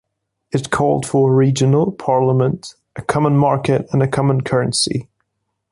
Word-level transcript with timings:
It 0.51 0.71
called 0.71 1.05
for 1.05 1.29
a 1.31 1.35
regional 1.35 1.91
parliament, 1.91 2.73
a 2.95 3.03
common 3.03 3.37
market 3.37 3.85
and 3.93 4.01
a 4.01 4.07
common 4.07 4.41
currency. 4.41 5.07